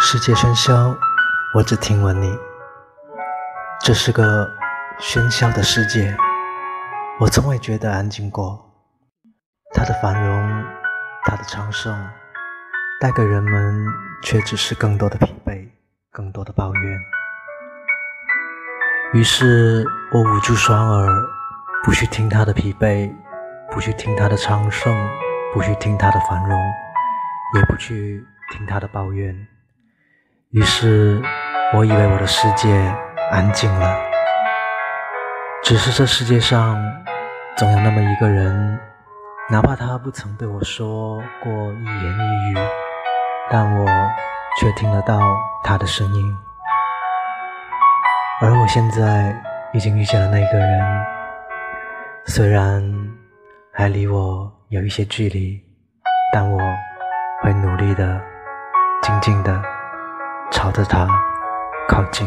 [0.00, 0.96] 世界喧嚣，
[1.52, 2.38] 我只听闻你。
[3.80, 4.48] 这是个
[5.00, 6.16] 喧嚣的世界，
[7.18, 8.64] 我从未觉得安静过。
[9.74, 10.64] 它的繁荣，
[11.24, 11.92] 它的昌盛，
[13.00, 13.84] 带给人们
[14.22, 15.68] 却只是更多的疲惫，
[16.12, 16.98] 更多的抱怨。
[19.14, 21.08] 于是我捂住双耳，
[21.84, 23.12] 不去听它的疲惫，
[23.72, 24.96] 不去听它的昌盛，
[25.52, 26.56] 不去听它的繁荣，
[27.56, 29.36] 也不去听它的抱怨。
[30.50, 31.20] 于是，
[31.74, 32.74] 我以为我的世界
[33.30, 34.00] 安静了。
[35.62, 36.82] 只是这世界上，
[37.58, 38.80] 总有那么一个人，
[39.50, 42.56] 哪怕他不曾对我说过一言一语，
[43.50, 43.86] 但我
[44.58, 45.20] 却听得到
[45.62, 46.36] 他的声音。
[48.40, 49.38] 而我现在
[49.74, 51.04] 已经遇见了那个人，
[52.24, 52.82] 虽然
[53.70, 55.62] 还离我有一些距离，
[56.32, 56.58] 但我
[57.42, 58.18] 会努力的、
[59.02, 59.62] 静静的。
[60.50, 61.06] 朝着他
[61.88, 62.26] 靠近。